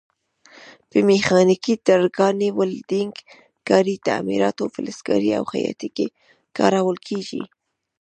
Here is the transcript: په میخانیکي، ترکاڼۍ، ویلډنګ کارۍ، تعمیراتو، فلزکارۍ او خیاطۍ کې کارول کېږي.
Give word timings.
په 0.89 0.97
میخانیکي، 1.09 1.73
ترکاڼۍ، 1.87 2.49
ویلډنګ 2.57 3.13
کارۍ، 3.67 3.95
تعمیراتو، 4.07 4.65
فلزکارۍ 4.73 5.29
او 5.37 5.43
خیاطۍ 5.51 5.89
کې 5.95 6.05
کارول 6.57 6.97
کېږي. 7.07 7.41